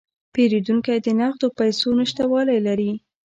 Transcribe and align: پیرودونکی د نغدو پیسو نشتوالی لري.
پیرودونکی 0.33 0.97
د 1.05 1.07
نغدو 1.19 1.47
پیسو 1.59 1.87
نشتوالی 1.99 2.59
لري. 2.67 2.91